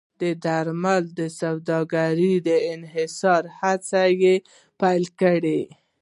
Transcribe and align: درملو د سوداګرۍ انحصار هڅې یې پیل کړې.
درملو 0.43 1.15
د 1.19 1.21
سوداګرۍ 1.41 2.33
انحصار 2.73 3.43
هڅې 3.59 4.05
یې 4.21 4.35
پیل 4.79 5.03
کړې. 5.21 5.61